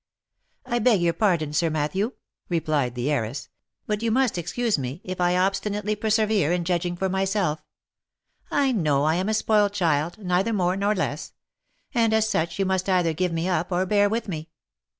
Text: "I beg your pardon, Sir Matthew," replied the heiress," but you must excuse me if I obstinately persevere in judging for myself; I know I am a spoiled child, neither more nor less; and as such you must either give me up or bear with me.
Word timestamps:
"I 0.65 0.79
beg 0.79 0.99
your 0.99 1.13
pardon, 1.13 1.53
Sir 1.53 1.69
Matthew," 1.69 2.13
replied 2.49 2.95
the 2.95 3.11
heiress," 3.11 3.49
but 3.85 4.01
you 4.01 4.09
must 4.09 4.35
excuse 4.35 4.79
me 4.79 4.99
if 5.03 5.21
I 5.21 5.37
obstinately 5.37 5.95
persevere 5.95 6.51
in 6.51 6.65
judging 6.65 6.95
for 6.97 7.07
myself; 7.07 7.63
I 8.49 8.71
know 8.71 9.03
I 9.03 9.13
am 9.13 9.29
a 9.29 9.35
spoiled 9.35 9.73
child, 9.73 10.17
neither 10.17 10.53
more 10.53 10.75
nor 10.75 10.95
less; 10.95 11.33
and 11.93 12.15
as 12.15 12.27
such 12.27 12.57
you 12.57 12.65
must 12.65 12.89
either 12.89 13.13
give 13.13 13.31
me 13.31 13.47
up 13.47 13.71
or 13.71 13.85
bear 13.85 14.09
with 14.09 14.27
me. 14.27 14.49